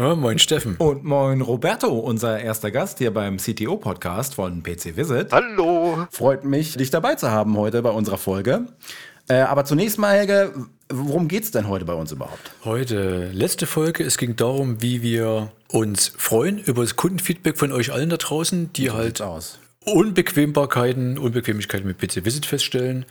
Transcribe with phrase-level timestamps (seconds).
[0.00, 0.76] Ja, moin Steffen.
[0.76, 5.30] Und moin Roberto, unser erster Gast hier beim CTO-Podcast von PC Visit.
[5.30, 6.06] Hallo.
[6.10, 8.64] Freut mich, dich dabei zu haben heute bei unserer Folge.
[9.28, 10.54] Äh, aber zunächst mal, Helge,
[10.88, 12.50] worum geht es denn heute bei uns überhaupt?
[12.64, 17.92] Heute, letzte Folge, es ging darum, wie wir uns freuen über das Kundenfeedback von euch
[17.92, 19.58] allen da draußen, die So halt aus.
[19.84, 23.04] Unbequembarkeiten, Unbequemlichkeiten mit PC Visit feststellen.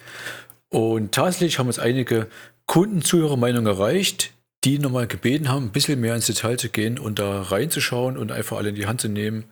[0.69, 2.25] Und tatsächlich haben uns einige
[2.65, 7.41] Kundenzuhörermeinungen erreicht, die nochmal gebeten haben, ein bisschen mehr ins Detail zu gehen und da
[7.43, 9.45] reinzuschauen und einfach alle in die Hand zu nehmen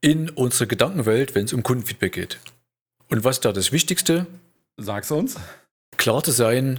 [0.00, 2.38] in unsere Gedankenwelt, wenn es um Kundenfeedback geht.
[3.08, 4.26] Und was da das Wichtigste,
[4.76, 5.36] Sag's uns.
[5.96, 6.78] klar zu sein,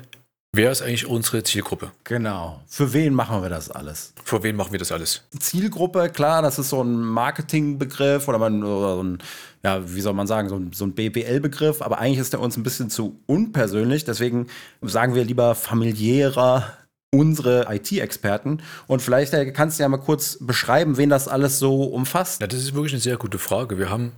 [0.54, 1.92] wer ist eigentlich unsere Zielgruppe?
[2.06, 2.62] Genau.
[2.66, 4.14] Für wen machen wir das alles?
[4.24, 5.24] Vor wen machen wir das alles?
[5.38, 9.18] Zielgruppe, klar, das ist so ein Marketingbegriff oder, man, oder so ein,
[9.64, 12.56] ja, wie soll man sagen, so ein, so ein BBL-Begriff, aber eigentlich ist der uns
[12.56, 14.06] ein bisschen zu unpersönlich.
[14.06, 14.48] Deswegen
[14.82, 16.78] sagen wir lieber familiärer
[17.12, 18.62] unsere IT-Experten.
[18.88, 22.42] Und vielleicht Helge, kannst du ja mal kurz beschreiben, wen das alles so umfasst.
[22.42, 23.78] Ja, das ist wirklich eine sehr gute Frage.
[23.78, 24.14] Wir haben,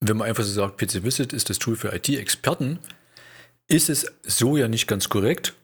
[0.00, 2.78] wenn man einfach so sagt, PC Visit ist das Tool für IT-Experten,
[3.68, 5.54] ist es so ja nicht ganz korrekt.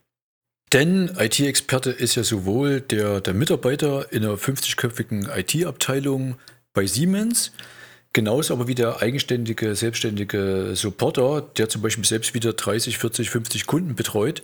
[0.73, 6.37] Denn IT-Experte ist ja sowohl der, der Mitarbeiter in einer 50-köpfigen IT-Abteilung
[6.73, 7.53] bei Siemens,
[8.15, 13.67] genauso aber wie der eigenständige, selbstständige Supporter, der zum Beispiel selbst wieder 30, 40, 50
[13.67, 14.43] Kunden betreut.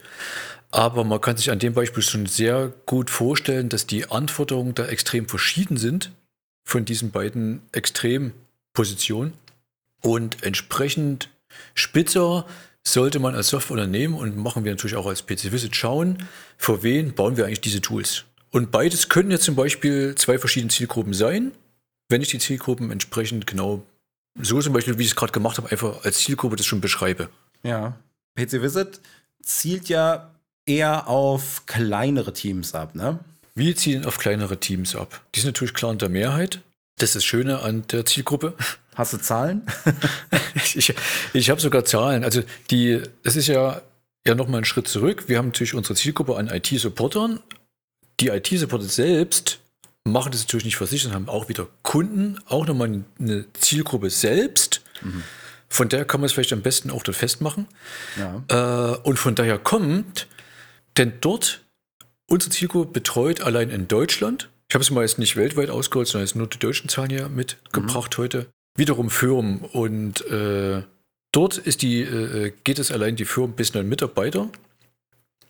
[0.71, 4.87] Aber man kann sich an dem Beispiel schon sehr gut vorstellen, dass die Anforderungen da
[4.87, 6.13] extrem verschieden sind
[6.65, 9.33] von diesen beiden Extrempositionen.
[10.03, 11.31] Und entsprechend
[11.75, 12.47] spitzer
[12.87, 17.15] sollte man als Softwareunternehmen und machen wir natürlich auch als PC Visit schauen, für wen
[17.15, 18.25] bauen wir eigentlich diese Tools.
[18.51, 21.53] Und beides können ja zum Beispiel zwei verschiedene Zielgruppen sein,
[22.09, 23.85] wenn ich die Zielgruppen entsprechend genau
[24.41, 27.29] so zum Beispiel, wie ich es gerade gemacht habe, einfach als Zielgruppe das schon beschreibe.
[27.63, 27.99] Ja.
[28.37, 29.01] PC Visit
[29.43, 30.31] zielt ja
[30.69, 33.19] eher auf kleinere Teams ab, ne?
[33.55, 35.21] Wir zielen auf kleinere Teams ab.
[35.35, 36.61] Die sind natürlich klar in der Mehrheit.
[36.99, 38.55] Das ist das Schöne an der Zielgruppe.
[38.95, 39.63] Hast du Zahlen?
[40.75, 40.93] Ich,
[41.33, 42.25] ich habe sogar Zahlen.
[42.25, 43.81] Also die, das ist ja,
[44.27, 45.25] ja nochmal ein Schritt zurück.
[45.29, 47.41] Wir haben natürlich unsere Zielgruppe an IT-Supportern.
[48.21, 49.61] Die IT-Supporter selbst
[50.05, 54.11] machen das natürlich nicht für sich, sondern haben auch wieder Kunden, auch nochmal eine Zielgruppe
[54.11, 54.83] selbst.
[55.69, 57.67] Von daher kann man es vielleicht am besten auch dort festmachen.
[58.19, 58.93] Ja.
[58.95, 60.27] Äh, und von daher kommt,
[60.99, 61.65] denn dort
[62.27, 64.51] unsere Zielgruppe betreut allein in Deutschland.
[64.69, 67.29] Ich habe es mal jetzt nicht weltweit ausgeholt, sondern jetzt nur die deutschen Zahlen hier
[67.29, 68.49] mitgebracht heute.
[68.77, 70.83] Wiederum Firmen und äh,
[71.33, 74.51] dort ist die, äh, geht es allein die Firmen bis neun Mitarbeiter.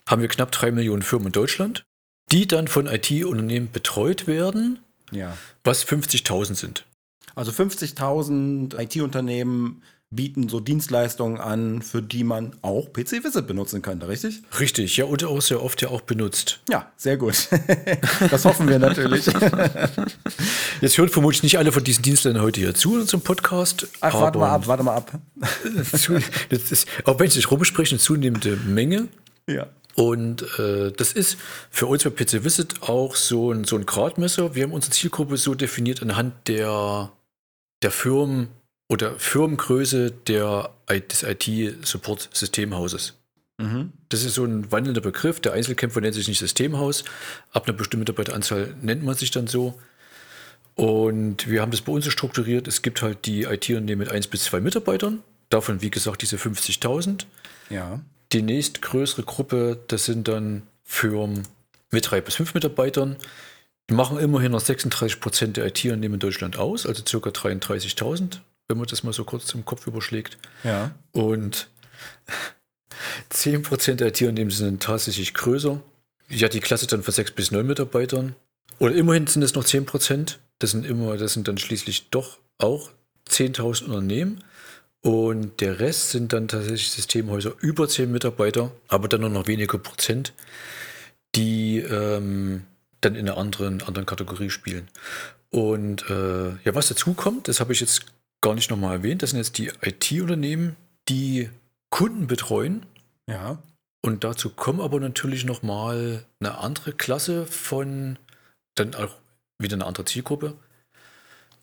[0.07, 1.85] Haben wir knapp drei Millionen Firmen in Deutschland,
[2.31, 4.79] die dann von IT-Unternehmen betreut werden,
[5.11, 5.37] Ja.
[5.65, 6.87] was 50.000 sind.
[7.35, 14.09] Also 50.000 IT-Unternehmen bieten so Dienstleistungen an, für die man auch PC Visit benutzen könnte,
[14.09, 14.43] richtig?
[14.59, 16.61] Richtig, ja, und auch sehr oft ja auch benutzt.
[16.71, 17.49] Ja, sehr gut.
[18.31, 19.27] das hoffen wir natürlich.
[20.81, 23.87] Jetzt hören vermutlich nicht alle von diesen Dienstleistern heute hier zu unserem Podcast.
[24.01, 25.13] Ach, warte mal ab, warte mal ab.
[26.49, 29.09] das ist, auch wenn es sich rumspricht, eine zunehmende Menge.
[29.47, 29.67] Ja.
[29.95, 31.37] Und äh, das ist
[31.71, 34.55] für uns bei PC Visit auch so ein, so ein Gradmesser.
[34.55, 37.11] Wir haben unsere Zielgruppe so definiert anhand der,
[37.83, 38.49] der Firmen
[38.89, 43.15] oder Firmengröße der, des IT-Support-Systemhauses.
[43.59, 43.93] Mhm.
[44.09, 45.41] Das ist so ein wandelnder Begriff.
[45.41, 47.05] Der Einzelkämpfer nennt sich nicht Systemhaus.
[47.53, 49.79] Ab einer bestimmten Mitarbeiteranzahl nennt man sich dann so.
[50.75, 52.69] Und wir haben das bei uns so strukturiert.
[52.69, 55.23] Es gibt halt die IT-Unternehmen mit 1 bis 2 Mitarbeitern.
[55.51, 57.25] Davon, wie gesagt, diese 50.000.
[57.69, 58.01] Ja.
[58.33, 61.43] Die nächstgrößere Gruppe, das sind dann Firmen
[61.91, 63.17] mit 3 bis 5 Mitarbeitern.
[63.91, 68.77] Die machen immerhin noch 36 Prozent der IT-Unternehmen in Deutschland aus, also circa 33.000, wenn
[68.79, 70.39] man das mal so kurz im Kopf überschlägt.
[70.63, 70.93] Ja.
[71.13, 71.69] Und
[73.33, 75.81] 10% der IT-Unternehmen sind tatsächlich größer.
[76.29, 78.37] Ja, die Klasse dann von 6 bis 9 Mitarbeitern.
[78.79, 80.37] Oder immerhin sind es noch 10%.
[80.59, 82.91] Das sind immer, das sind dann schließlich doch auch
[83.29, 84.45] 10.000 Unternehmen.
[85.01, 89.79] Und der Rest sind dann tatsächlich Systemhäuser über 10 Mitarbeiter, aber dann nur noch weniger
[89.79, 90.35] Prozent,
[91.35, 92.65] die ähm,
[93.01, 94.89] dann in einer anderen, anderen Kategorie spielen.
[95.51, 98.07] Und äh, ja, was dazu kommt, das habe ich jetzt
[98.41, 100.77] gar nicht nochmal erwähnt, das sind jetzt die IT-Unternehmen,
[101.09, 101.51] die
[101.91, 102.87] Kunden betreuen.
[103.29, 103.63] Ja.
[104.05, 108.19] Und dazu kommen aber natürlich nochmal eine andere Klasse von,
[108.77, 109.17] dann auch
[109.59, 110.57] wieder eine andere Zielgruppe.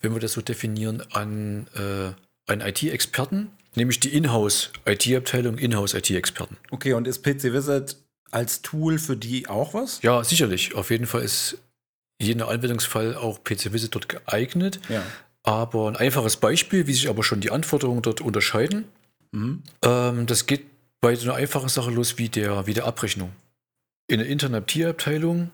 [0.02, 2.12] wenn wir das so definieren, an äh,
[2.52, 6.58] einen IT-Experten, nämlich die Inhouse-IT-Abteilung, Inhouse-IT-Experten.
[6.70, 7.98] Okay, und ist PC Visit
[8.30, 10.02] als Tool für die auch was?
[10.04, 10.76] Ja, sicherlich.
[10.76, 11.58] Auf jeden Fall ist
[12.22, 14.80] jeder Anwendungsfall auch PC Visit dort geeignet.
[14.90, 15.04] Ja.
[15.46, 18.86] Aber ein einfaches Beispiel, wie sich aber schon die Anforderungen dort unterscheiden,
[19.84, 20.66] ähm, das geht
[21.02, 23.32] bei so einer einfachen Sache los wie der, wie der Abrechnung.
[24.08, 25.52] In der internen IT-Abteilung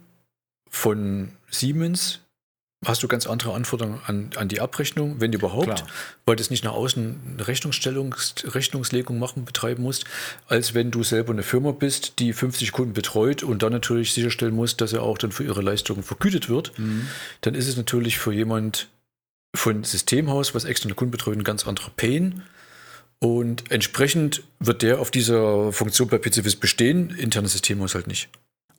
[0.70, 2.20] von Siemens
[2.86, 5.88] hast du ganz andere Anforderungen an, an die Abrechnung, wenn überhaupt, Klar.
[6.26, 10.06] weil du es nicht nach außen eine Rechnungsstellung, Rechnungslegung machen, betreiben musst,
[10.48, 14.56] als wenn du selber eine Firma bist, die 50 Kunden betreut und dann natürlich sicherstellen
[14.56, 16.72] muss, dass er auch dann für ihre Leistungen vergütet wird.
[17.42, 18.88] Dann ist es natürlich für jemand
[19.56, 22.44] von Systemhaus, was externe Kunden betreut, ein ganz anderer Pain.
[23.19, 28.30] Und entsprechend wird der auf dieser Funktion bei PCFIS bestehen, internes Systemhaus halt nicht.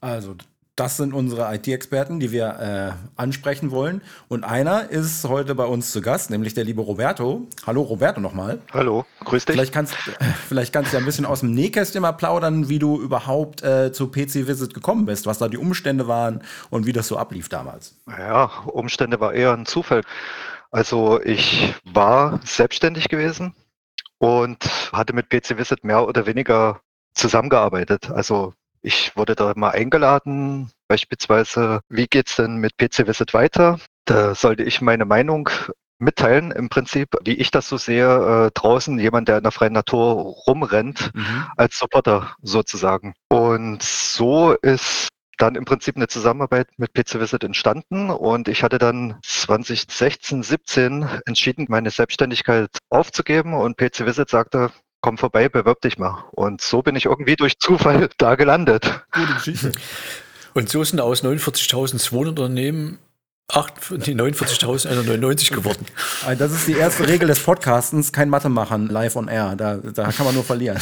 [0.00, 0.34] Also,
[0.74, 4.00] das sind unsere IT-Experten, die wir äh, ansprechen wollen.
[4.28, 7.46] Und einer ist heute bei uns zu Gast, nämlich der liebe Roberto.
[7.66, 8.58] Hallo Roberto nochmal.
[8.72, 9.54] Hallo, grüß dich.
[9.54, 9.94] Vielleicht kannst,
[10.48, 13.92] vielleicht kannst du ja ein bisschen aus dem Nähkästchen mal plaudern, wie du überhaupt äh,
[13.92, 16.40] zu PC Visit gekommen bist, was da die Umstände waren
[16.70, 17.94] und wie das so ablief damals.
[18.08, 20.02] Ja, Umstände war eher ein Zufall.
[20.72, 23.54] Also ich war selbstständig gewesen
[24.18, 26.80] und hatte mit PC Visit mehr oder weniger
[27.14, 28.10] zusammengearbeitet.
[28.10, 33.78] Also ich wurde da mal eingeladen, beispielsweise, wie geht's denn mit PC Visit weiter?
[34.06, 35.50] Da sollte ich meine Meinung
[35.98, 39.74] mitteilen, im Prinzip, wie ich das so sehe, äh, draußen jemand, der in der freien
[39.74, 40.14] Natur
[40.46, 41.12] rumrennt,
[41.56, 43.14] als Supporter sozusagen.
[43.28, 45.08] Und so ist
[45.42, 51.04] dann im Prinzip eine Zusammenarbeit mit PC Visit entstanden und ich hatte dann 2016, 17
[51.26, 56.24] entschieden, meine Selbstständigkeit aufzugeben und PC Visit sagte, komm vorbei, bewirb dich mal.
[56.30, 59.04] Und so bin ich irgendwie durch Zufall da gelandet.
[59.10, 59.72] Gute Geschichte.
[60.54, 62.98] Und so sind aus 49.200 Unternehmen
[63.48, 65.86] acht, die 49.199 geworden.
[66.26, 69.56] Also Das ist die erste Regel des Podcastens, kein Mathe machen, live on air.
[69.56, 70.78] Da, da kann man nur verlieren.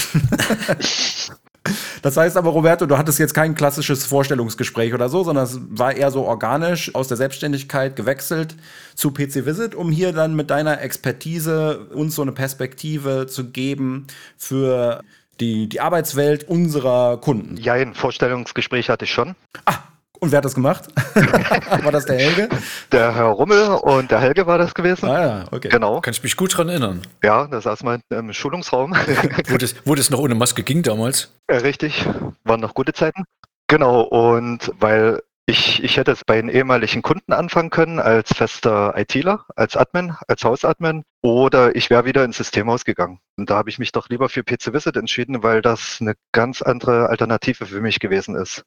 [2.02, 5.94] Das heißt aber, Roberto, du hattest jetzt kein klassisches Vorstellungsgespräch oder so, sondern es war
[5.94, 8.56] eher so organisch aus der Selbstständigkeit gewechselt
[8.94, 14.06] zu PC Visit, um hier dann mit deiner Expertise uns so eine Perspektive zu geben
[14.36, 15.02] für
[15.40, 17.56] die, die Arbeitswelt unserer Kunden.
[17.56, 19.34] Ja, ein Vorstellungsgespräch hatte ich schon.
[19.64, 19.78] Ah,
[20.20, 20.88] und wer hat das gemacht?
[21.82, 22.48] war das der Helge?
[22.92, 25.08] Der Herr Rummel und der Helge war das gewesen.
[25.08, 25.68] Ah ja, okay.
[25.68, 26.00] Genau.
[26.00, 27.02] Kann ich mich gut dran erinnern.
[27.22, 28.92] Ja, da saß man im Schulungsraum.
[29.48, 31.32] Wo das, wo das noch ohne Maske ging damals.
[31.50, 32.06] Ja, Richtig,
[32.44, 33.24] waren noch gute Zeiten.
[33.66, 38.94] Genau, und weil ich, ich hätte es bei den ehemaligen Kunden anfangen können als fester
[38.96, 43.20] ITler, als Admin, als Hausadmin oder ich wäre wieder ins Systemhaus gegangen.
[43.36, 46.62] Und da habe ich mich doch lieber für PC Visit entschieden, weil das eine ganz
[46.62, 48.64] andere Alternative für mich gewesen ist.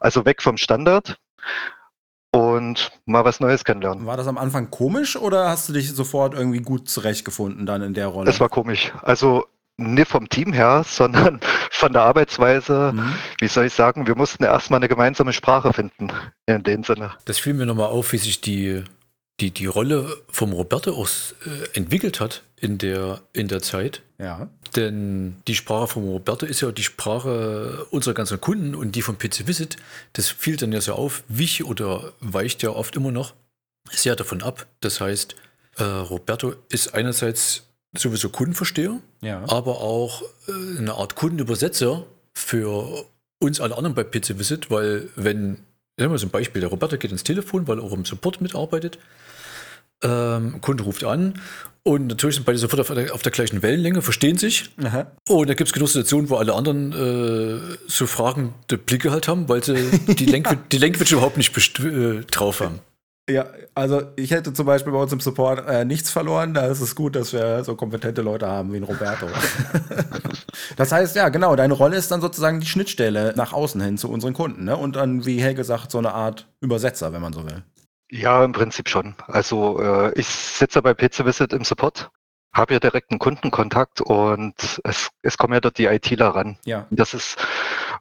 [0.00, 1.18] Also weg vom Standard
[2.32, 4.06] und mal was Neues kennenlernen.
[4.06, 7.94] War das am Anfang komisch oder hast du dich sofort irgendwie gut zurechtgefunden dann in
[7.94, 8.26] der Rolle?
[8.26, 8.92] Das war komisch.
[9.02, 11.40] Also nicht vom Team her, sondern
[11.70, 12.92] von der Arbeitsweise.
[12.94, 13.14] Mhm.
[13.40, 16.08] Wie soll ich sagen, wir mussten erstmal eine gemeinsame Sprache finden,
[16.46, 17.12] in dem Sinne.
[17.24, 18.84] Das fiel mir nochmal auf, wie sich die,
[19.40, 21.08] die, die Rolle vom Roberto auch
[21.46, 24.02] äh, entwickelt hat in der, in der Zeit.
[24.18, 24.48] ja.
[24.76, 29.18] Denn die Sprache von Roberto ist ja die Sprache unserer ganzen Kunden und die von
[29.18, 29.76] PC Visit.
[30.14, 33.34] Das fiel dann ja so auf, wich oder weicht ja oft immer noch
[33.90, 34.66] sehr davon ab.
[34.80, 35.36] Das heißt,
[35.76, 39.42] äh, Roberto ist einerseits sowieso Kundenversteher, Ja.
[39.48, 43.04] aber auch äh, eine Art Kundenübersetzer für
[43.40, 45.58] uns alle anderen bei PC Visit, weil wenn,
[45.98, 48.40] nehmen wir so ein Beispiel, der Roberto geht ins Telefon, weil er auch im Support
[48.40, 48.98] mitarbeitet,
[50.02, 51.40] ähm, Kunde ruft an
[51.82, 54.70] und natürlich sind beide sofort auf der, auf der gleichen Wellenlänge, verstehen sich.
[54.82, 55.06] Aha.
[55.28, 59.48] Und da gibt es genug Situationen, wo alle anderen äh, so fragende Blicke halt haben,
[59.48, 59.74] weil sie
[60.14, 62.80] die, Language, die Language überhaupt nicht äh, drauf haben.
[63.28, 66.52] Ja, also ich hätte zum Beispiel bei uns im Support äh, nichts verloren.
[66.52, 69.26] Da ist es gut, dass wir so kompetente Leute haben wie ein Roberto.
[70.76, 74.10] das heißt, ja, genau, deine Rolle ist dann sozusagen die Schnittstelle nach außen hin zu
[74.10, 74.64] unseren Kunden.
[74.64, 74.76] Ne?
[74.76, 77.62] Und dann, wie Helge sagt, so eine Art Übersetzer, wenn man so will.
[78.10, 79.14] Ja, im Prinzip schon.
[79.26, 82.10] Also äh, ich sitze bei PC Visit im Support,
[82.52, 84.54] habe ja direkt einen Kundenkontakt und
[84.84, 86.58] es, es kommen ja dort die ITler ran.
[86.66, 86.86] Ja.
[86.90, 87.38] Das ist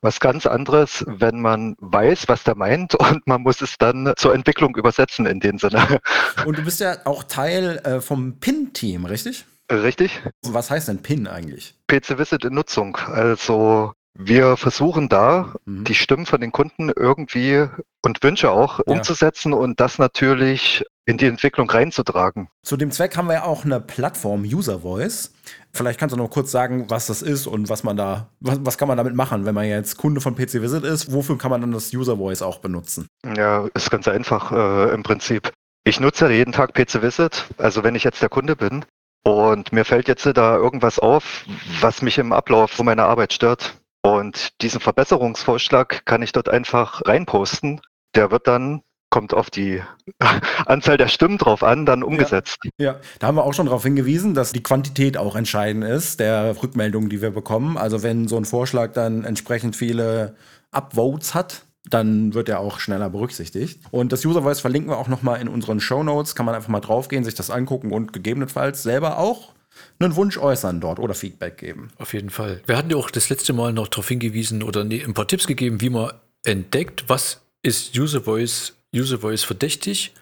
[0.03, 4.33] was ganz anderes, wenn man weiß, was der meint und man muss es dann zur
[4.35, 5.99] Entwicklung übersetzen in dem Sinne.
[6.45, 9.45] Und du bist ja auch Teil äh, vom PIN-Team, richtig?
[9.71, 10.21] Richtig?
[10.45, 11.75] Was heißt denn PIN eigentlich?
[11.87, 12.97] PC Visit in Nutzung.
[12.97, 15.85] Also wir versuchen da, Mhm.
[15.85, 17.65] die Stimmen von den Kunden irgendwie
[18.03, 22.49] und Wünsche auch umzusetzen und das natürlich in die Entwicklung reinzutragen.
[22.63, 25.33] Zu dem Zweck haben wir ja auch eine Plattform User Voice.
[25.73, 28.77] Vielleicht kannst du noch kurz sagen, was das ist und was man da, was, was
[28.77, 31.11] kann man damit machen, wenn man jetzt Kunde von PC Visit ist?
[31.11, 33.07] Wofür kann man dann das User Voice auch benutzen?
[33.35, 35.51] Ja, ist ganz einfach äh, im Prinzip.
[35.83, 38.85] ich nutze ja jeden Tag PC Visit, also wenn ich jetzt der Kunde bin
[39.23, 41.45] und mir fällt jetzt da irgendwas auf,
[41.79, 43.79] was mich im Ablauf von meiner Arbeit stört.
[44.05, 47.79] Und diesen Verbesserungsvorschlag kann ich dort einfach reinposten.
[48.15, 48.83] Der wird dann
[49.13, 49.79] kommt auf die
[50.65, 52.57] Anzahl der Stimmen drauf an, dann umgesetzt.
[52.79, 56.19] Ja, ja, da haben wir auch schon darauf hingewiesen, dass die Quantität auch entscheidend ist,
[56.19, 57.77] der Rückmeldungen, die wir bekommen.
[57.77, 60.33] Also wenn so ein Vorschlag dann entsprechend viele
[60.71, 63.81] Upvotes hat, dann wird er auch schneller berücksichtigt.
[63.91, 66.33] Und das User Voice verlinken wir auch nochmal in unseren Show Notes.
[66.33, 69.53] Kann man einfach mal draufgehen, sich das angucken und gegebenenfalls selber auch
[69.99, 71.89] einen Wunsch äußern dort oder Feedback geben.
[71.99, 72.61] Auf jeden Fall.
[72.65, 75.81] Wir hatten ja auch das letzte Mal noch darauf hingewiesen oder ein paar Tipps gegeben,
[75.81, 80.13] wie man entdeckt, was ist User Voice User Voice verdächtig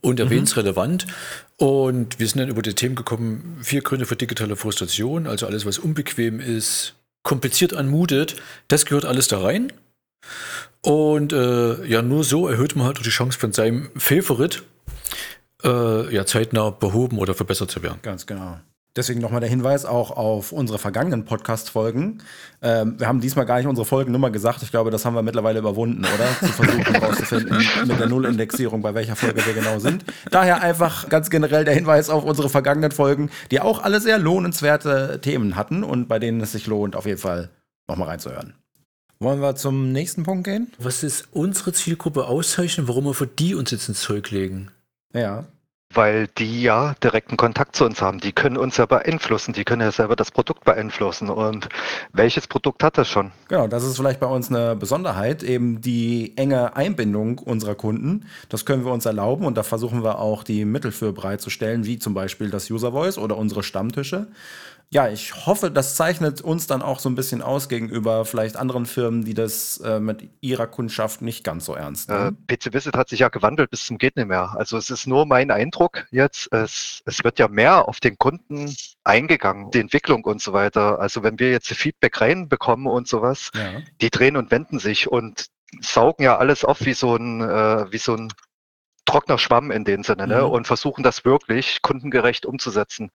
[0.00, 1.06] und erwähnensrelevant.
[1.06, 1.12] Mhm.
[1.66, 5.66] Und wir sind dann über die Themen gekommen, vier Gründe für digitale Frustration, also alles,
[5.66, 8.36] was unbequem ist, kompliziert anmutet,
[8.68, 9.72] das gehört alles da rein.
[10.82, 14.62] Und äh, ja, nur so erhöht man halt die Chance von seinem Favorit
[15.64, 17.98] äh, ja, zeitnah behoben oder verbessert zu werden.
[18.02, 18.60] Ganz genau.
[18.98, 22.20] Deswegen nochmal der Hinweis auch auf unsere vergangenen Podcast-Folgen.
[22.60, 24.60] Ähm, wir haben diesmal gar nicht unsere Folgennummer gesagt.
[24.64, 26.28] Ich glaube, das haben wir mittlerweile überwunden, oder?
[26.40, 30.04] Zu versuchen herauszufinden mit der Nullindexierung, bei welcher Folge wir genau sind.
[30.32, 35.20] Daher einfach ganz generell der Hinweis auf unsere vergangenen Folgen, die auch alle sehr lohnenswerte
[35.22, 37.50] Themen hatten und bei denen es sich lohnt, auf jeden Fall
[37.88, 38.54] nochmal reinzuhören.
[39.20, 40.72] Wollen wir zum nächsten Punkt gehen?
[40.80, 44.72] Was ist unsere Zielgruppe auszeichnen, warum wir für die uns jetzt ins Zeug legen?
[45.14, 45.44] Ja
[45.92, 48.20] weil die ja direkten Kontakt zu uns haben.
[48.20, 51.30] Die können uns ja beeinflussen, die können ja selber das Produkt beeinflussen.
[51.30, 51.68] Und
[52.12, 53.32] welches Produkt hat das schon?
[53.48, 58.26] Genau, das ist vielleicht bei uns eine Besonderheit, eben die enge Einbindung unserer Kunden.
[58.48, 61.98] Das können wir uns erlauben und da versuchen wir auch die Mittel für bereitzustellen, wie
[61.98, 64.28] zum Beispiel das User Voice oder unsere Stammtische
[64.90, 68.86] ja, ich hoffe, das zeichnet uns dann auch so ein bisschen aus gegenüber vielleicht anderen
[68.86, 72.38] Firmen, die das äh, mit ihrer Kundschaft nicht ganz so ernst nehmen.
[72.48, 74.54] Äh, PC Visit hat sich ja gewandelt bis zum geht nicht mehr.
[74.56, 78.74] Also es ist nur mein Eindruck jetzt, es, es wird ja mehr auf den Kunden
[79.04, 80.98] eingegangen, die Entwicklung und so weiter.
[81.00, 83.82] Also wenn wir jetzt Feedback reinbekommen und sowas, ja.
[84.00, 85.48] die drehen und wenden sich und
[85.82, 88.32] saugen ja alles auf wie so ein, äh, wie so ein
[89.04, 90.36] trockener Schwamm in dem Sinne ne?
[90.36, 90.40] mhm.
[90.40, 90.46] ne?
[90.46, 93.10] und versuchen das wirklich kundengerecht umzusetzen.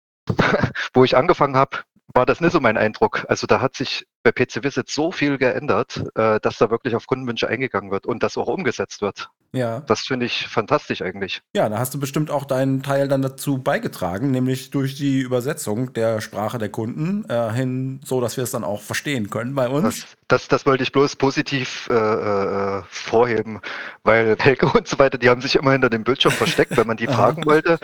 [0.94, 1.80] Wo ich angefangen habe,
[2.14, 3.26] war das nicht so mein Eindruck.
[3.30, 7.08] Also da hat sich bei PC Visit so viel geändert, äh, dass da wirklich auf
[7.08, 9.30] Kundenwünsche eingegangen wird und das auch umgesetzt wird.
[9.54, 9.82] Ja.
[9.82, 11.42] Das finde ich fantastisch eigentlich.
[11.54, 15.92] Ja, da hast du bestimmt auch deinen Teil dann dazu beigetragen, nämlich durch die Übersetzung
[15.94, 19.68] der Sprache der Kunden äh, hin, so dass wir es dann auch verstehen können bei
[19.68, 19.84] uns.
[19.84, 23.60] Das, das, das wollte ich bloß positiv äh, äh, vorheben,
[24.04, 26.98] weil Helge und so weiter, die haben sich immer hinter dem Bildschirm versteckt, wenn man
[26.98, 27.78] die fragen wollte.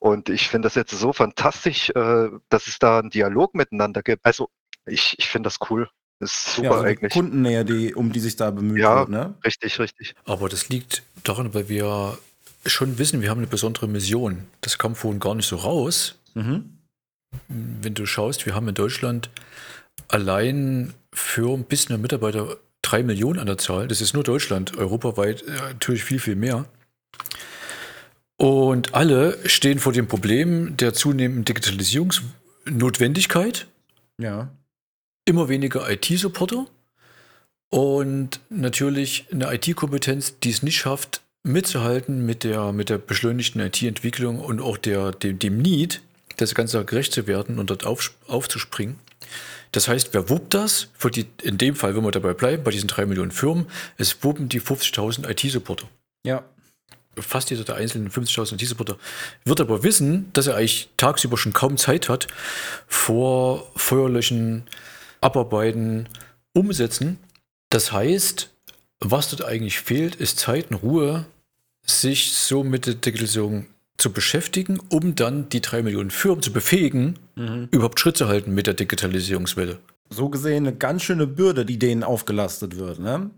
[0.00, 4.26] Und ich finde das jetzt so fantastisch, äh, dass es da einen Dialog miteinander gibt.
[4.26, 4.48] Also
[4.86, 5.88] ich, ich finde das cool.
[6.24, 7.12] Das ist super ja, also eigentlich.
[7.12, 9.34] Kundennähe, die, um die sich da bemüht ja, wird, ne?
[9.44, 10.14] Richtig, richtig.
[10.24, 12.16] Aber das liegt daran, weil wir
[12.64, 14.46] schon wissen, wir haben eine besondere Mission.
[14.62, 16.18] Das kam vorhin gar nicht so raus.
[16.32, 16.78] Mhm.
[17.48, 19.28] Wenn du schaust, wir haben in Deutschland
[20.08, 23.86] allein für ein bisschen Mitarbeiter drei Millionen an der Zahl.
[23.86, 24.78] Das ist nur Deutschland.
[24.78, 26.64] Europaweit äh, natürlich viel, viel mehr.
[28.38, 33.66] Und alle stehen vor dem Problem der zunehmenden Digitalisierungsnotwendigkeit.
[34.16, 34.48] Ja
[35.24, 36.66] immer weniger IT-Supporter
[37.70, 44.40] und natürlich eine IT-Kompetenz, die es nicht schafft, mitzuhalten mit der, mit der beschleunigten IT-Entwicklung
[44.40, 46.02] und auch der, dem, dem Need,
[46.36, 48.98] das Ganze gerecht zu werden und dort auf, aufzuspringen.
[49.72, 50.88] Das heißt, wer wuppt das?
[51.14, 53.66] Die, in dem Fall, wenn wir dabei bleiben, bei diesen drei Millionen Firmen,
[53.98, 55.88] es wuppen die 50.000 IT-Supporter.
[56.24, 56.44] Ja.
[57.16, 58.96] Fast jeder der einzelnen 50.000 IT-Supporter
[59.44, 62.28] wird aber wissen, dass er eigentlich tagsüber schon kaum Zeit hat,
[62.86, 64.64] vor Feuerlöschen,
[65.24, 66.08] abarbeiten,
[66.52, 67.18] umsetzen.
[67.70, 68.50] Das heißt,
[69.00, 71.26] was dort eigentlich fehlt, ist Zeit und Ruhe,
[71.86, 73.66] sich so mit der Digitalisierung
[73.96, 77.68] zu beschäftigen, um dann die drei Millionen Firmen zu befähigen, mhm.
[77.70, 79.78] überhaupt Schritt zu halten mit der Digitalisierungswelle.
[80.10, 82.98] So gesehen eine ganz schöne Bürde, die denen aufgelastet wird.
[82.98, 83.30] Ne?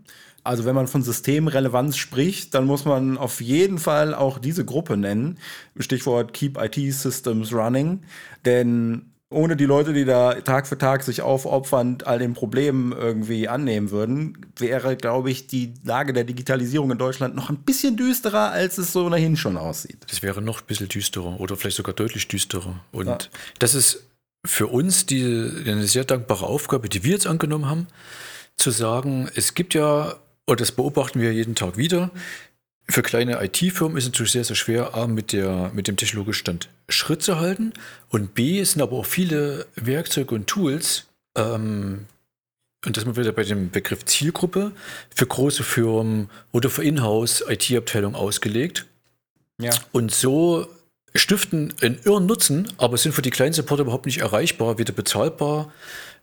[0.43, 4.97] Also wenn man von Systemrelevanz spricht, dann muss man auf jeden Fall auch diese Gruppe
[4.97, 5.39] nennen.
[5.77, 8.03] Stichwort Keep IT Systems Running.
[8.45, 13.49] Denn ohne die Leute, die da Tag für Tag sich aufopfernd all den Problemen irgendwie
[13.49, 18.51] annehmen würden, wäre, glaube ich, die Lage der Digitalisierung in Deutschland noch ein bisschen düsterer,
[18.51, 20.05] als es so ohnehin schon aussieht.
[20.07, 22.79] Das wäre noch ein bisschen düsterer oder vielleicht sogar deutlich düsterer.
[22.91, 23.17] Und ja.
[23.59, 24.07] das ist
[24.45, 25.23] für uns die,
[25.65, 27.87] eine sehr dankbare Aufgabe, die wir jetzt angenommen haben,
[28.55, 30.15] zu sagen, es gibt ja,
[30.45, 32.11] und das beobachten wir jeden Tag wieder,
[32.89, 36.39] für kleine IT-Firmen ist es natürlich sehr, sehr schwer, A, mit, der, mit dem technologischen
[36.39, 37.73] Stand Schritt zu halten
[38.09, 42.05] und B, sind aber auch viele Werkzeuge und Tools, ähm,
[42.85, 44.71] und das sind wir wieder bei dem Begriff Zielgruppe,
[45.13, 48.85] für große Firmen oder für Inhouse-IT-Abteilungen ausgelegt.
[49.59, 49.71] Ja.
[49.91, 50.67] Und so
[51.15, 55.71] stiften einen irren Nutzen, aber sind für die kleinen Supporter überhaupt nicht erreichbar, weder bezahlbar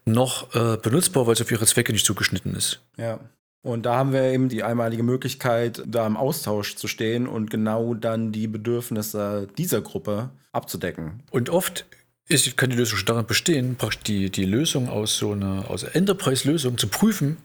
[0.04, 2.80] noch äh, benutzbar, weil es auf ihre Zwecke nicht zugeschnitten ist.
[2.96, 3.18] Ja.
[3.64, 7.94] Und da haben wir eben die einmalige Möglichkeit, da im Austausch zu stehen und genau
[7.94, 11.22] dann die Bedürfnisse dieser Gruppe abzudecken.
[11.30, 11.86] Und oft
[12.28, 15.82] ist, kann die Lösung schon daran bestehen, praktisch die, die Lösung aus so einer aus
[15.82, 17.38] Enterprise-Lösung zu prüfen,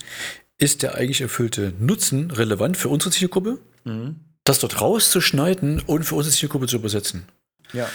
[0.57, 3.57] ist der eigentlich erfüllte Nutzen relevant für unsere Zielgruppe,
[4.43, 7.23] das dort rauszuschneiden und für unsere Zielgruppe zu übersetzen.
[7.71, 7.88] Ja.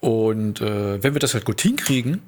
[0.00, 2.20] Und äh, wenn wir das halt gut hinkriegen,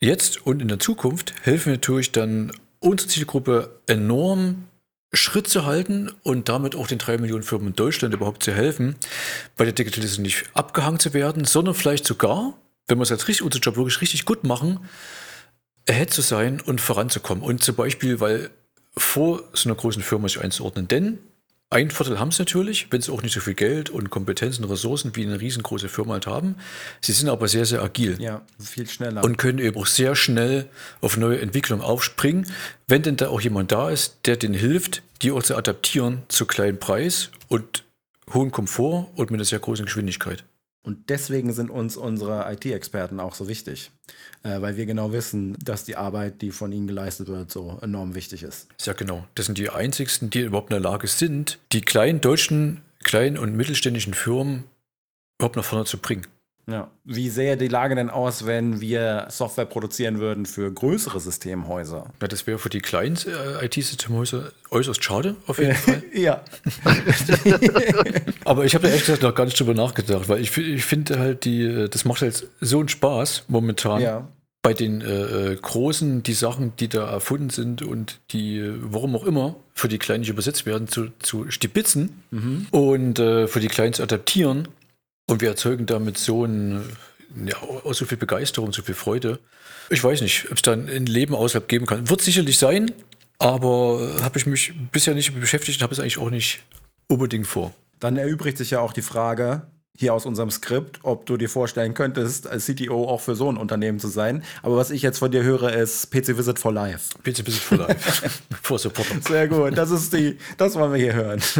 [0.00, 4.64] jetzt und in der Zukunft, helfen wir natürlich dann unsere Zielgruppe enorm
[5.14, 8.96] Schritt zu halten und damit auch den drei Millionen Firmen in Deutschland überhaupt zu helfen,
[9.56, 12.54] bei der Digitalisierung nicht abgehangen zu werden, sondern vielleicht sogar,
[12.88, 14.80] wenn wir es als richtig, unser Job wirklich richtig gut machen,
[15.88, 17.44] ahead zu sein und voranzukommen.
[17.44, 18.50] Und zum Beispiel, weil
[18.96, 20.88] vor so einer großen Firma sich einzuordnen.
[20.88, 21.18] Denn
[21.72, 24.70] ein Vorteil haben sie natürlich, wenn sie auch nicht so viel Geld und Kompetenzen und
[24.70, 26.56] Ressourcen wie eine riesengroße Firma halt haben.
[27.00, 28.16] Sie sind aber sehr, sehr agil.
[28.20, 29.24] Ja, viel schneller.
[29.24, 30.66] Und können eben auch sehr schnell
[31.00, 32.46] auf neue Entwicklungen aufspringen,
[32.86, 36.46] wenn denn da auch jemand da ist, der denen hilft, die auch zu adaptieren zu
[36.46, 37.84] kleinem Preis und
[38.32, 40.44] hohem Komfort und mit einer sehr großen Geschwindigkeit.
[40.84, 43.92] Und deswegen sind uns unsere IT-Experten auch so wichtig,
[44.42, 48.16] äh, weil wir genau wissen, dass die Arbeit, die von ihnen geleistet wird, so enorm
[48.16, 48.66] wichtig ist.
[48.78, 49.24] Sehr genau.
[49.36, 53.54] Das sind die einzigsten, die überhaupt in der Lage sind, die kleinen deutschen, kleinen und
[53.54, 54.64] mittelständischen Firmen
[55.38, 56.26] überhaupt nach vorne zu bringen.
[56.70, 56.90] Ja.
[57.04, 62.06] Wie sähe die Lage denn aus, wenn wir Software produzieren würden für größere Systemhäuser?
[62.20, 66.02] Ja, das wäre für die kleinen äh, IT-Systemhäuser äußerst schade, auf jeden Fall.
[66.14, 66.42] ja.
[68.44, 71.18] Aber ich habe da ehrlich gesagt noch gar nicht drüber nachgedacht, weil ich, ich finde
[71.18, 74.00] halt, die, äh, das macht halt so einen Spaß momentan.
[74.00, 74.28] Ja.
[74.64, 79.16] Bei den äh, äh, großen, die Sachen, die da erfunden sind und die, äh, warum
[79.16, 82.22] auch immer, für die Kleinen nicht übersetzt werden, zu, zu stibitzen
[82.70, 84.68] und äh, für die Kleinen zu adaptieren.
[85.26, 86.84] Und wir erzeugen damit so ein,
[87.46, 89.38] ja, auch so viel Begeisterung, so viel Freude.
[89.90, 92.08] Ich weiß nicht, ob es dann ein Leben außerhalb geben kann.
[92.08, 92.92] Wird sicherlich sein,
[93.38, 96.60] aber habe ich mich bisher nicht beschäftigt und habe es eigentlich auch nicht
[97.08, 97.74] unbedingt vor.
[98.00, 101.92] Dann erübrigt sich ja auch die Frage hier aus unserem Skript, ob du dir vorstellen
[101.92, 104.42] könntest, als CTO auch für so ein Unternehmen zu sein.
[104.62, 107.14] Aber was ich jetzt von dir höre, ist PC Visit for Life.
[107.22, 108.28] PC Visit for Life.
[109.28, 111.40] Sehr gut, das ist die, das wollen wir hier hören.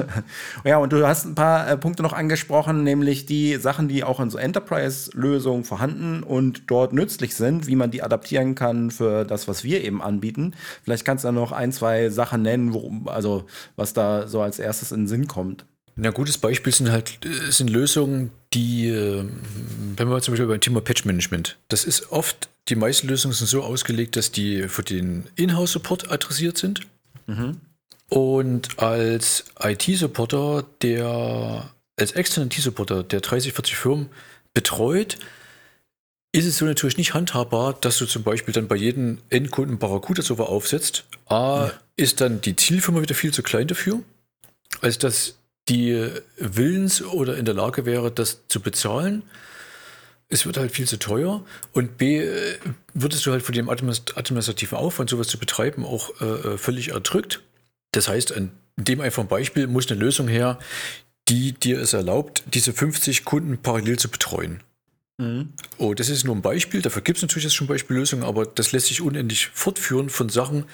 [0.64, 4.20] Ja, und du hast ein paar äh, Punkte noch angesprochen, nämlich die Sachen, die auch
[4.20, 9.48] in so Enterprise-Lösungen vorhanden und dort nützlich sind, wie man die adaptieren kann für das,
[9.48, 10.54] was wir eben anbieten.
[10.84, 13.44] Vielleicht kannst du da noch ein, zwei Sachen nennen, worum, also
[13.76, 15.64] was da so als erstes in den Sinn kommt.
[16.04, 19.24] Ein gutes Beispiel sind halt äh, sind Lösungen, die, äh,
[19.96, 23.46] wenn wir zum Beispiel beim Thema Patch Management, das ist oft, die meisten Lösungen sind
[23.46, 26.80] so ausgelegt, dass die für den Inhouse-Support adressiert sind.
[28.08, 34.08] Und als IT-Supporter, der als externer IT-Supporter, der 30, 40 Firmen
[34.54, 35.18] betreut,
[36.32, 40.48] ist es so natürlich nicht handhabbar, dass du zum Beispiel dann bei jedem Endkunden Barracuda-Server
[40.48, 41.04] aufsetzt.
[41.26, 44.00] A, ist dann die Zielfirma wieder viel zu klein dafür,
[44.80, 45.36] als dass
[45.68, 49.22] die willens oder in der Lage wäre, das zu bezahlen.
[50.28, 52.56] Es wird halt viel zu teuer und B, äh,
[52.94, 57.42] würdest du halt von dem administ- administrativen Aufwand, sowas zu betreiben, auch äh, völlig erdrückt.
[57.92, 60.58] Das heißt, an dem einfachen Beispiel muss eine Lösung her,
[61.28, 64.60] die dir es erlaubt, diese 50 Kunden parallel zu betreuen.
[65.78, 66.82] Oh, das ist nur ein Beispiel.
[66.82, 70.64] Dafür gibt es natürlich jetzt schon Beispiellösungen, aber das lässt sich unendlich fortführen von Sachen,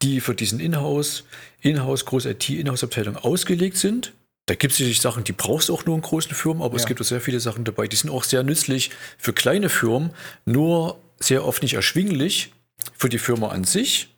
[0.00, 1.24] die für diesen Inhouse,
[1.60, 4.12] Inhouse, große IT, Inhouse-Abteilung ausgelegt sind.
[4.46, 6.82] Da gibt es sicherlich Sachen, die brauchst du auch nur in großen Firmen, aber es
[6.82, 6.88] Ja.
[6.88, 10.10] gibt auch sehr viele Sachen dabei, die sind auch sehr nützlich für kleine Firmen,
[10.44, 12.52] nur sehr oft nicht erschwinglich
[12.96, 14.08] für die Firma an sich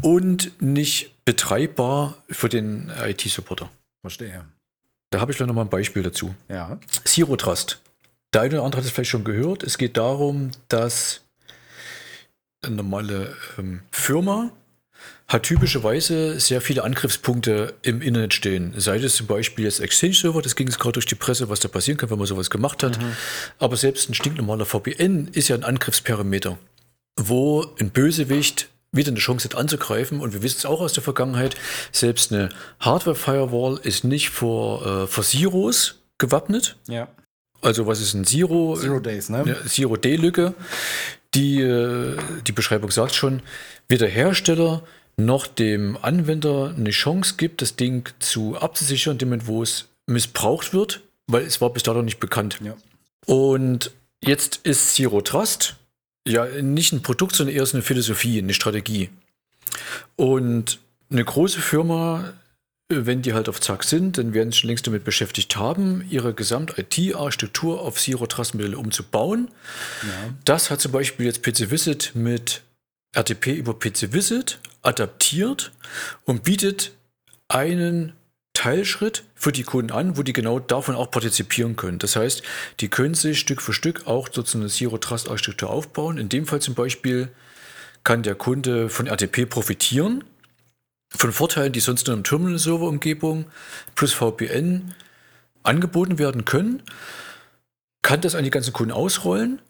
[0.00, 3.68] und nicht betreibbar für den IT-Supporter.
[4.00, 4.44] Verstehe.
[5.10, 6.34] Da habe ich gleich noch mal ein Beispiel dazu.
[6.48, 6.78] Ja.
[7.04, 7.80] Zero Trust.
[8.32, 9.62] Der eine oder andere hat es vielleicht schon gehört.
[9.64, 11.22] Es geht darum, dass
[12.62, 14.50] eine normale ähm, Firma
[15.28, 18.74] hat typischerweise sehr viele Angriffspunkte im Internet stehen.
[18.76, 21.68] Sei es zum Beispiel jetzt Exchange-Server, das ging jetzt gerade durch die Presse, was da
[21.68, 22.98] passieren kann, wenn man sowas gemacht hat.
[23.58, 26.58] Aber selbst ein stinknormaler VPN ist ja ein Angriffsparameter,
[27.18, 30.20] wo ein Bösewicht wieder eine Chance hat anzugreifen.
[30.20, 31.56] Und wir wissen es auch aus der Vergangenheit,
[31.90, 36.76] selbst eine Hardware-Firewall ist nicht vor, äh, vor Zeros gewappnet.
[36.88, 37.08] Ja.
[37.62, 38.76] Also was ist ein Zero?
[38.76, 39.38] Zero Days, ne?
[39.38, 40.54] Eine Zero-D-Lücke.
[41.36, 43.42] Die, äh, die Beschreibung sagt schon,
[43.88, 44.82] weder Hersteller
[45.16, 49.88] noch dem Anwender eine Chance gibt, das Ding zu abzusichern, in dem Moment, wo es
[50.06, 52.58] missbraucht wird, weil es war bis dato nicht bekannt.
[52.62, 52.76] Ja.
[53.26, 53.90] Und
[54.22, 55.76] jetzt ist Zero Trust
[56.26, 59.10] ja nicht ein Produkt, sondern eher so eine Philosophie, eine Strategie.
[60.16, 62.32] Und eine große Firma
[62.88, 66.34] wenn die halt auf Zack sind, dann werden sie schon längst damit beschäftigt haben, ihre
[66.34, 69.48] Gesamt-IT-Architektur auf Zero Trust-Modelle umzubauen.
[70.02, 70.34] Ja.
[70.44, 72.62] Das hat zum Beispiel jetzt PC Visit mit
[73.12, 75.72] RTP über PC Visit adaptiert
[76.24, 76.92] und bietet
[77.48, 78.12] einen
[78.52, 81.98] Teilschritt für die Kunden an, wo die genau davon auch partizipieren können.
[81.98, 82.42] Das heißt,
[82.80, 86.18] die können sich Stück für Stück auch sozusagen eine Zero Trust Architektur aufbauen.
[86.18, 87.28] In dem Fall zum Beispiel
[88.04, 90.24] kann der Kunde von RTP profitieren,
[91.16, 93.46] von Vorteilen, die sonst nur im Terminal-Server-Umgebung
[93.94, 94.94] plus VPN
[95.62, 96.82] angeboten werden können,
[98.02, 99.60] kann das an die ganzen Kunden ausrollen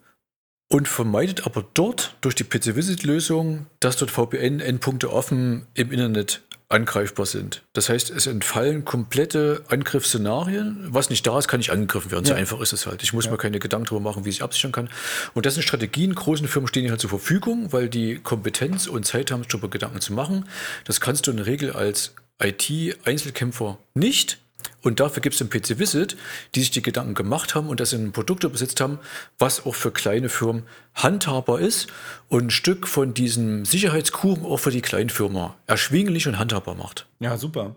[0.69, 7.63] und vermeidet aber dort durch die PC-Visit-Lösung, dass dort VPN-Endpunkte offen im Internet angreifbar sind.
[7.75, 10.89] Das heißt, es entfallen komplette Angriffsszenarien.
[10.91, 12.25] Was nicht da ist, kann nicht angegriffen werden.
[12.25, 12.31] Ja.
[12.31, 13.03] So einfach ist es halt.
[13.03, 13.31] Ich muss ja.
[13.31, 14.89] mir keine Gedanken darüber machen, wie ich absichern kann.
[15.35, 16.15] Und das sind Strategien.
[16.15, 20.13] Großen Firmen stehen halt zur Verfügung, weil die Kompetenz und Zeit haben, darüber Gedanken zu
[20.13, 20.49] machen.
[20.85, 24.39] Das kannst du in der Regel als IT-Einzelkämpfer nicht.
[24.87, 26.17] Und dafür gibt es den PC Visit,
[26.55, 29.01] die sich die Gedanken gemacht haben und das in Produkte übersetzt haben,
[29.37, 30.63] was auch für kleine Firmen
[30.95, 31.89] handhabbar ist
[32.29, 37.09] und ein Stück von diesem Sicherheitskuchen auch für die Kleinfirma erschwinglich und handhabbar macht.
[37.19, 37.75] Ja, super.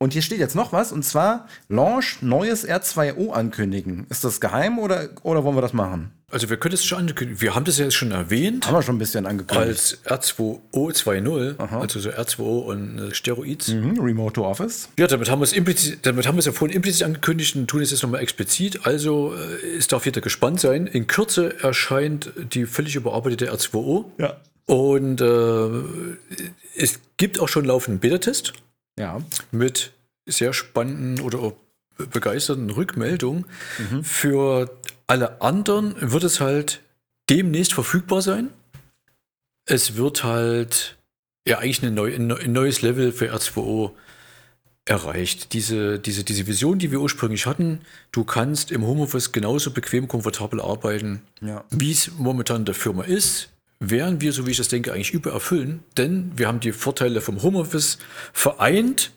[0.00, 4.06] Und hier steht jetzt noch was, und zwar Launch neues R2O ankündigen.
[4.10, 6.12] Ist das geheim oder, oder wollen wir das machen?
[6.30, 7.40] Also wir können es schon ankündigen.
[7.40, 8.66] Wir haben das ja jetzt schon erwähnt.
[8.66, 9.98] Haben wir schon ein bisschen angekündigt.
[10.04, 13.68] Als R2O 2.0, also so R2O und äh, Steroids.
[13.68, 14.88] Mhm, Remote to Office.
[14.98, 17.66] Ja, damit haben wir es implizit, damit haben wir es ja vorhin implizit angekündigt und
[17.66, 18.86] tun es jetzt nochmal explizit.
[18.86, 20.86] Also äh, es darf jeder gespannt sein.
[20.86, 24.04] In Kürze erscheint die völlig überarbeitete R2O.
[24.18, 24.36] Ja.
[24.66, 26.44] Und äh,
[26.76, 28.52] es gibt auch schon laufenden Beta-Test.
[28.98, 29.22] Ja.
[29.50, 29.92] Mit
[30.26, 31.52] sehr spannenden oder
[31.96, 33.46] begeisterten Rückmeldungen.
[33.78, 34.04] Mhm.
[34.04, 34.70] Für
[35.06, 36.80] alle anderen wird es halt
[37.30, 38.50] demnächst verfügbar sein.
[39.64, 40.96] Es wird halt
[41.46, 43.92] ja eigentlich eine neu, ein neues Level für R2O
[44.84, 45.52] erreicht.
[45.52, 47.80] Diese, diese, diese Vision, die wir ursprünglich hatten,
[48.12, 51.64] du kannst im Homeoffice genauso bequem, komfortabel arbeiten, ja.
[51.70, 53.50] wie es momentan der Firma ist
[53.80, 57.42] werden wir, so wie ich das denke, eigentlich übererfüllen, denn wir haben die Vorteile vom
[57.42, 57.98] Homeoffice
[58.32, 59.12] vereint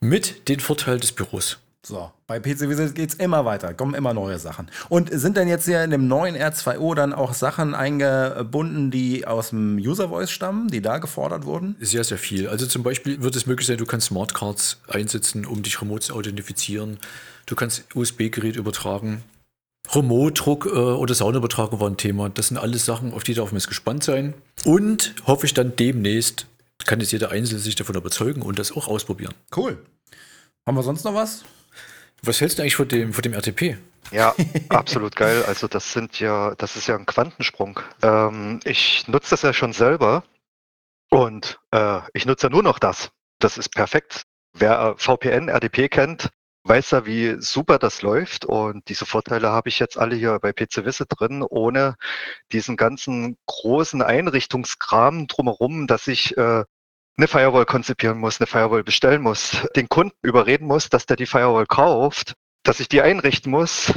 [0.00, 1.58] mit den Vorteilen des Büros.
[1.86, 4.70] So, bei PC Visit geht es immer weiter, kommen immer neue Sachen.
[4.88, 9.50] Und sind denn jetzt hier in dem neuen R2O dann auch Sachen eingebunden, die aus
[9.50, 11.76] dem User Voice stammen, die da gefordert wurden?
[11.80, 12.48] Sehr, sehr viel.
[12.48, 16.14] Also zum Beispiel wird es möglich sein, du kannst Smartcards einsetzen, um dich remote zu
[16.14, 16.96] authentifizieren.
[17.44, 19.22] Du kannst USB-Gerät übertragen.
[19.92, 22.28] Remote-Druck äh, oder Saunaübertragung war ein Thema.
[22.28, 24.34] Das sind alles Sachen, auf die darf man jetzt gespannt sein.
[24.64, 26.46] Und hoffe ich dann demnächst,
[26.86, 29.34] kann jetzt jeder Einzelne sich davon überzeugen und das auch ausprobieren.
[29.54, 29.78] Cool.
[30.66, 31.44] Haben wir sonst noch was?
[32.22, 33.76] Was hältst du eigentlich von dem, von dem RTP?
[34.10, 34.34] Ja,
[34.68, 35.44] absolut geil.
[35.46, 37.80] Also das sind ja, das ist ja ein Quantensprung.
[38.02, 40.24] Ähm, ich nutze das ja schon selber
[41.10, 43.10] und äh, ich nutze ja nur noch das.
[43.38, 44.22] Das ist perfekt.
[44.54, 46.30] Wer VPN, RDP kennt,
[46.64, 50.52] weiß ja, wie super das läuft und diese Vorteile habe ich jetzt alle hier bei
[50.52, 51.96] PC Visit drin, ohne
[52.52, 56.64] diesen ganzen großen Einrichtungskram drumherum, dass ich äh,
[57.16, 61.26] eine Firewall konzipieren muss, eine Firewall bestellen muss, den Kunden überreden muss, dass der die
[61.26, 63.92] Firewall kauft, dass ich die einrichten muss,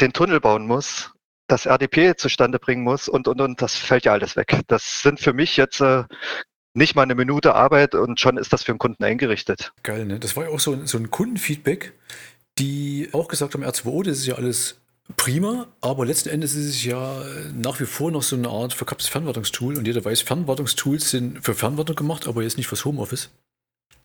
[0.00, 1.12] den Tunnel bauen muss,
[1.48, 4.60] das RDP zustande bringen muss und, und, und, das fällt ja alles weg.
[4.68, 6.04] Das sind für mich jetzt äh,
[6.74, 9.72] nicht mal eine Minute Arbeit und schon ist das für den Kunden eingerichtet.
[9.82, 10.18] Geil, ne?
[10.18, 11.92] Das war ja auch so, so ein Kundenfeedback,
[12.58, 14.80] die auch gesagt haben, R2O, das ist ja alles
[15.16, 17.22] prima, aber letzten Endes ist es ja
[17.54, 21.54] nach wie vor noch so eine Art verkapptes Fernwartungstool und jeder weiß, Fernwartungstools sind für
[21.54, 23.30] Fernwartung gemacht, aber jetzt nicht fürs Homeoffice.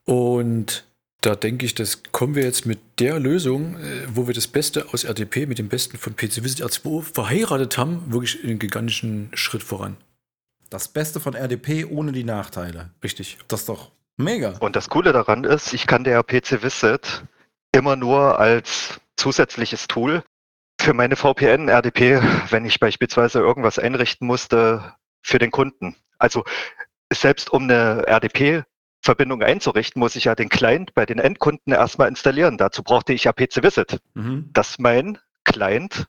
[0.06, 0.86] Und
[1.22, 4.94] da denke ich, das kommen wir jetzt mit der Lösung, äh, wo wir das Beste
[4.94, 9.64] aus RDP mit dem Besten von PC Visit R2O verheiratet haben, wirklich einen gigantischen Schritt
[9.64, 9.98] voran.
[10.70, 12.92] Das Beste von RDP ohne die Nachteile.
[13.04, 13.40] Richtig.
[13.48, 14.56] Das ist doch mega.
[14.60, 17.24] Und das Coole daran ist, ich kann der PC Visit
[17.72, 20.24] immer nur als zusätzliches Tool
[20.80, 25.96] für meine VPN RDP, wenn ich beispielsweise irgendwas einrichten musste für den Kunden.
[26.18, 26.44] Also
[27.12, 28.64] selbst um eine RDP
[29.02, 32.58] Verbindung einzurichten, muss ich ja den Client bei den Endkunden erstmal installieren.
[32.58, 34.50] Dazu brauchte ich ja PC Visit, mhm.
[34.52, 36.08] dass mein Client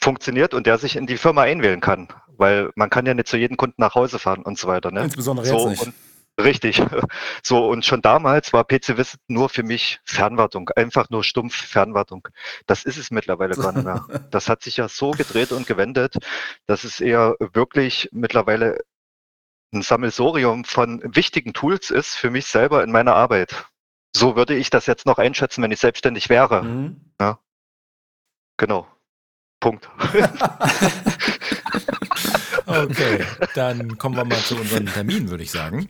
[0.00, 2.08] funktioniert und der sich in die Firma einwählen kann.
[2.36, 4.90] Weil man kann ja nicht zu jedem Kunden nach Hause fahren und so weiter.
[4.90, 5.02] Ne?
[5.04, 5.92] Insbesondere jetzt so, nicht.
[6.38, 6.82] Richtig.
[7.42, 12.28] So, und schon damals war PC Visit nur für mich Fernwartung, einfach nur stumpf Fernwartung.
[12.66, 14.06] Das ist es mittlerweile gar nicht mehr.
[14.30, 16.16] Das hat sich ja so gedreht und gewendet,
[16.66, 18.80] dass es eher wirklich mittlerweile
[19.72, 23.66] ein Sammelsorium von wichtigen Tools ist für mich selber in meiner Arbeit.
[24.14, 26.62] So würde ich das jetzt noch einschätzen, wenn ich selbstständig wäre.
[26.62, 27.12] Mhm.
[27.20, 27.38] Ja.
[28.56, 28.86] Genau.
[29.60, 29.88] Punkt.
[32.66, 35.88] okay, dann kommen wir mal zu unseren Terminen, würde ich sagen.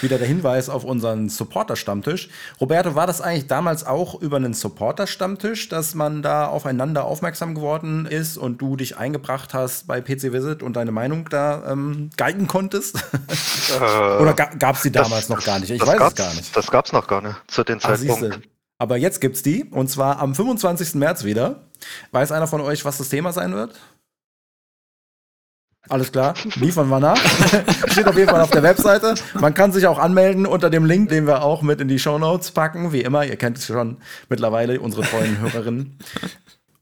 [0.00, 2.28] wieder der Hinweis auf unseren Supporter-Stammtisch.
[2.60, 8.06] Roberto, war das eigentlich damals auch über einen Supporter-Stammtisch, dass man da aufeinander aufmerksam geworden
[8.06, 12.48] ist und du dich eingebracht hast bei PC Visit und deine Meinung da ähm, geigen
[12.48, 13.04] konntest?
[13.78, 15.70] Äh, Oder ga, gab es die damals das- noch gar nicht?
[15.70, 16.56] Ich weiß es gar nicht.
[16.56, 18.42] Das gab es noch gar nicht zu dem Ah, siehste.
[18.80, 20.94] Aber jetzt gibt's die und zwar am 25.
[20.94, 21.66] März wieder.
[22.12, 23.78] Weiß einer von euch, was das Thema sein wird?
[25.90, 27.18] Alles klar, liefern wir nach.
[27.88, 29.16] Steht auf jeden Fall auf der Webseite.
[29.34, 32.52] Man kann sich auch anmelden unter dem Link, den wir auch mit in die Shownotes
[32.52, 32.90] packen.
[32.90, 33.98] Wie immer, ihr kennt es schon
[34.30, 35.98] mittlerweile, unsere treuen Hörerinnen.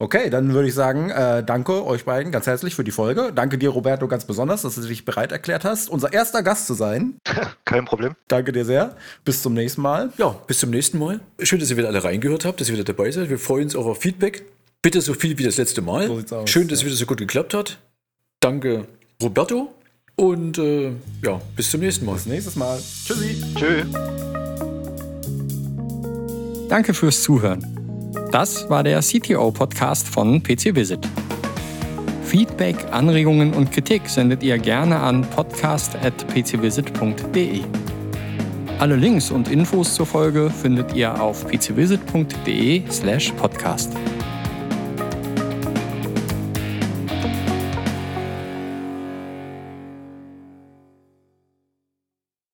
[0.01, 3.33] Okay, dann würde ich sagen, äh, danke euch beiden ganz herzlich für die Folge.
[3.35, 6.75] Danke dir, Roberto, ganz besonders, dass du dich bereit erklärt hast, unser erster Gast zu
[6.75, 7.17] sein.
[7.65, 8.15] Kein Problem.
[8.29, 8.95] Danke dir sehr.
[9.25, 10.13] Bis zum nächsten Mal.
[10.17, 11.19] Ja, bis zum nächsten Mal.
[11.43, 13.29] Schön, dass ihr wieder alle reingehört habt, dass ihr wieder dabei seid.
[13.29, 14.45] Wir freuen uns auch auf Feedback.
[14.83, 16.07] Bitte so viel wie das letzte Mal.
[16.07, 16.83] So sieht's aus, Schön, dass ja.
[16.83, 17.79] es wieder so gut geklappt hat.
[18.39, 18.87] Danke,
[19.21, 19.75] Roberto.
[20.15, 20.93] Und äh,
[21.25, 22.15] ja, bis zum nächsten Mal.
[22.15, 22.79] Bis nächstes Mal.
[23.05, 23.43] Tschüssi.
[23.57, 23.87] Tschüss.
[26.69, 27.78] Danke fürs Zuhören.
[28.31, 31.09] Das war der CTO-Podcast von PC Visit.
[32.25, 37.61] Feedback, Anregungen und Kritik sendet ihr gerne an podcast.pcvisit.de.
[38.79, 43.95] Alle Links und Infos zur Folge findet ihr auf pcvisit.de slash podcast.